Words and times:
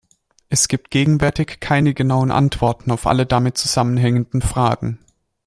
Es 0.49 0.67
gibt 0.67 0.89
gegenwärtig 0.89 1.59
keine 1.59 1.93
genauen 1.93 2.31
Antworten 2.31 2.89
auf 2.89 3.05
alle 3.05 3.27
damit 3.27 3.59
zusammenhängenden 3.59 4.41
Fragen. 4.41 4.97